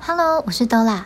[0.00, 1.04] Hello，我是 Dola。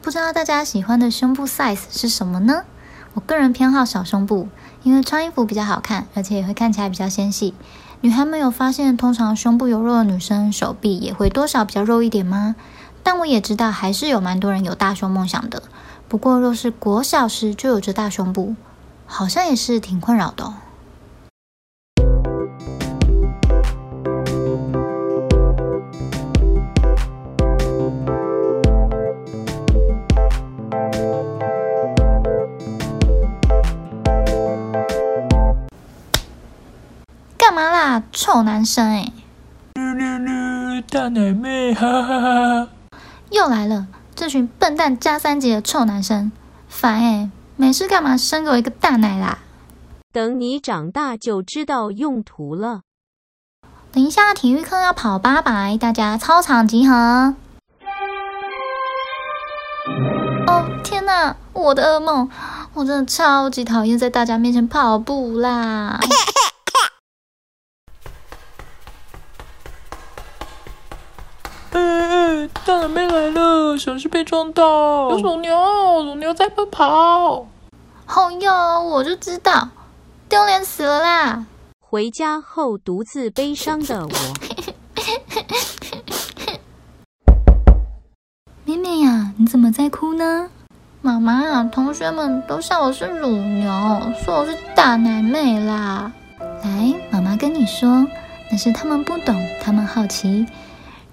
[0.00, 2.64] 不知道大家喜欢的胸部 size 是什么呢？
[3.12, 4.48] 我个人偏好小胸部，
[4.82, 7.52] 因为穿衣服比较好看，而且也会看起来比较纤细。
[8.00, 12.56] 女孩们有发现，通常胸部有肉的女生，手臂也会多少比较肉一点吗？
[13.02, 15.64] 但我也知道，还是有蛮多人有大胸梦想的。
[16.08, 18.56] 不过，若是国小时就有着大胸部，
[19.04, 20.54] 好像也是挺困扰的。
[38.12, 39.12] 臭男生哎！
[39.74, 42.68] 噜噜噜，大奶妹，哈哈哈哈！
[43.30, 46.32] 又来了，这群笨蛋加三级的臭男生，
[46.68, 47.30] 烦哎！
[47.56, 49.38] 没事干嘛生给我一个大奶啦？
[50.12, 52.80] 等你长大就知道用途了。
[53.92, 57.34] 等一下，体育课要跑八百，大家操场集合。
[60.46, 62.28] 哦天哪，我的噩梦！
[62.74, 66.00] 我真的超级讨厌在大家面前跑步啦。
[72.64, 75.10] 大奶妹来了，小心被撞到！
[75.10, 77.46] 有乳牛，乳牛在奔跑。
[78.06, 79.68] 好哟，我就知道，
[80.28, 81.46] 丢脸死了啦！
[81.80, 84.10] 回家后独自悲伤的我。
[88.64, 90.48] 妹妹呀，你怎么在哭呢？
[91.02, 93.70] 妈妈，同学们都笑我是乳牛，
[94.24, 96.12] 说我是大奶妹啦。
[96.62, 98.06] 来，妈妈跟你说，
[98.50, 100.46] 那是他们不懂，他们好奇。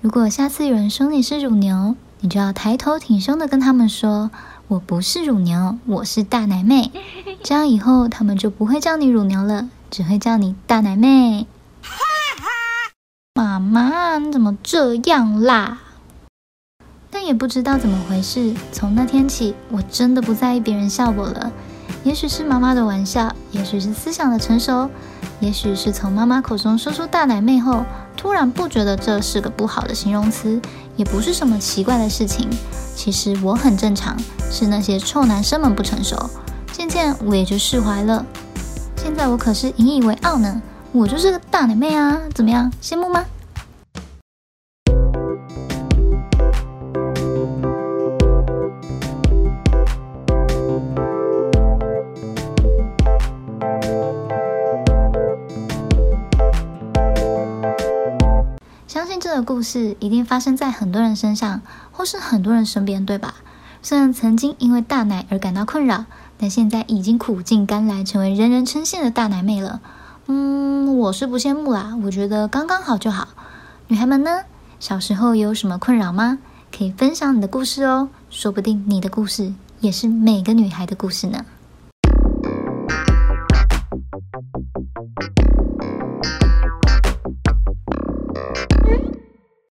[0.07, 4.31] 如果下次有人说你是乳牛，你就要抬头挺胸的跟他们说
[4.69, 6.93] ：“我不是乳牛，我是大奶妹。”
[7.43, 11.45] 这样以后他们就不会叫你乳牛了，只会叫你大奶妹。
[13.35, 15.79] 妈妈，你怎么这样啦？
[17.11, 21.51] 但也不知道怎么回事，从那天起，我真的不在意别人笑我了。
[22.07, 24.89] 也许是妈妈的玩笑，也许是思想的成熟，
[25.41, 27.83] 也许是从妈妈口中说出大奶妹后。
[28.15, 30.59] 突然不觉得这是个不好的形容词，
[30.95, 32.49] 也不是什么奇怪的事情。
[32.95, 34.15] 其实我很正常，
[34.49, 36.17] 是那些臭男生们不成熟。
[36.71, 38.25] 渐渐我也就释怀了。
[38.95, 40.61] 现在我可是引以为傲呢，
[40.93, 42.17] 我就是个大奶妹啊！
[42.33, 43.25] 怎么样，羡慕吗？
[58.87, 61.61] 相信这个故事一定发生在很多人身上，
[61.91, 63.35] 或是很多人身边，对吧？
[63.83, 66.05] 虽然曾经因为大奶而感到困扰，
[66.37, 69.81] 但现在已经苦尽甘来，成为人人称羡的大奶妹了。
[70.27, 73.27] 嗯，我是不羡慕啦，我觉得刚刚好就好。
[73.87, 74.43] 女孩们呢？
[74.79, 76.39] 小时候有什么困扰吗？
[76.75, 81.45] 可以分享你的故事哦，说不定你的故事也是每个女孩的故事呢。